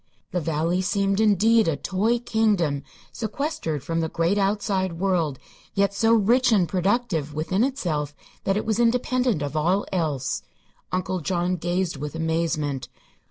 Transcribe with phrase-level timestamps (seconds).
[0.31, 5.37] The valley seemed, indeed, a toy kingdom sequestered from the great outside world,
[5.75, 10.41] yet so rich and productive within itself that it was independent of all else.
[10.91, 12.89] Uncle John gazed with amazement.